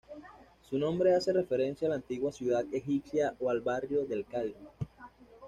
Su 0.67 0.79
nombre 0.79 1.13
hace 1.13 1.31
referencia 1.31 1.87
a 1.87 1.91
la 1.91 1.97
antigua 1.97 2.31
ciudad 2.31 2.65
egipcia 2.73 3.35
o 3.39 3.51
al 3.51 3.61
barrio 3.61 4.03
del 4.07 4.25
Cairo. 4.25 4.55